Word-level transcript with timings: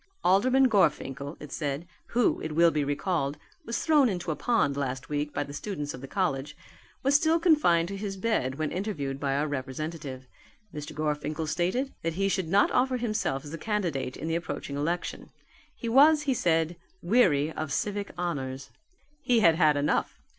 "Alderman 0.23 0.67
Gorfinkel," 0.67 1.37
it 1.39 1.51
said, 1.51 1.85
"who, 2.09 2.41
it 2.41 2.53
will 2.53 2.71
be 2.71 2.83
recalled, 2.83 3.37
was 3.65 3.77
thrown 3.85 4.09
into 4.09 4.31
a 4.31 4.35
pond 4.35 4.75
last 4.75 5.09
week 5.09 5.31
by 5.31 5.43
the 5.43 5.53
students 5.53 5.93
of 5.93 6.01
the 6.01 6.07
college, 6.07 6.57
was 7.03 7.13
still 7.15 7.39
confined 7.39 7.87
to 7.89 7.95
his 7.97 8.17
bed 8.17 8.55
when 8.55 8.71
interviewed 8.71 9.19
by 9.19 9.35
our 9.35 9.47
representative. 9.47 10.25
Mr. 10.73 10.95
Gorfinkel 10.95 11.45
stated 11.47 11.93
that 12.01 12.15
he 12.15 12.29
should 12.29 12.47
not 12.47 12.71
offer 12.71 12.97
himself 12.97 13.45
as 13.45 13.53
a 13.53 13.59
candidate 13.59 14.17
in 14.17 14.27
the 14.27 14.33
approaching 14.35 14.75
election. 14.75 15.29
He 15.75 15.87
was, 15.87 16.23
he 16.23 16.33
said, 16.33 16.77
weary 17.03 17.51
of 17.51 17.71
civic 17.71 18.09
honours. 18.17 18.71
He 19.21 19.41
had 19.41 19.53
had 19.53 19.77
enough. 19.77 20.17